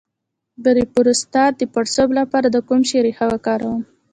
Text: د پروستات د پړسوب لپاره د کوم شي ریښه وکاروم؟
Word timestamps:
د 0.63 0.65
پروستات 0.93 1.53
د 1.57 1.63
پړسوب 1.73 2.09
لپاره 2.19 2.47
د 2.51 2.57
کوم 2.67 2.81
شي 2.89 2.97
ریښه 3.05 3.25
وکاروم؟ 3.31 3.81